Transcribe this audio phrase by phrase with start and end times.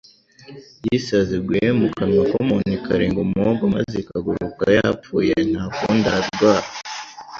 [0.85, 6.67] Iyo isazi iguye mu kanwa k’umuntu ikarenga umuhogo maze ikaguruka yapfuye ntakundi ararwara,